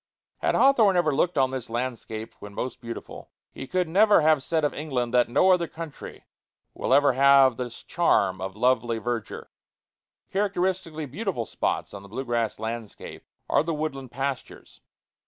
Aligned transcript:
Had 0.39 0.55
Hawthorne 0.55 0.97
ever 0.97 1.13
looked 1.13 1.37
on 1.37 1.51
this 1.51 1.69
landscape 1.69 2.33
when 2.39 2.55
most 2.55 2.81
beautiful, 2.81 3.29
he 3.51 3.67
could 3.67 3.87
never 3.87 4.21
have 4.21 4.41
said 4.41 4.65
of 4.65 4.73
England 4.73 5.13
that 5.13 5.29
"no 5.29 5.51
other 5.51 5.67
country 5.67 6.25
will 6.73 6.91
ever 6.91 7.13
have 7.13 7.57
this 7.57 7.83
charm 7.83 8.41
of 8.41 8.55
lovely 8.55 8.97
verdure." 8.97 9.51
Characteristically 10.33 11.05
beautiful 11.05 11.45
spots 11.45 11.93
on 11.93 12.01
the 12.01 12.09
blue 12.09 12.25
grass 12.25 12.57
landscape 12.57 13.27
are 13.47 13.61
the 13.61 13.75
woodland 13.75 14.09
pastures. 14.09 14.81